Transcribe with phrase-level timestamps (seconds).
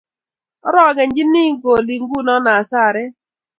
[0.67, 3.13] orokenchini kolik nguni hasaret